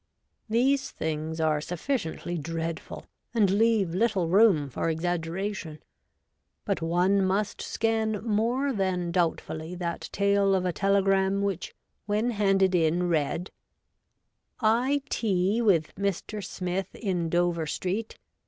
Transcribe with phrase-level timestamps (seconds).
[0.49, 3.05] These things are sufficiently dreadful,
[3.35, 5.77] and leave little room for exaggeration;
[6.65, 11.75] but one must scan more than doubtfully that tale of a telegram which
[12.07, 13.51] when handed in read,'
[14.59, 16.43] I tea with Mr.
[16.43, 18.17] Smith in Dover Street.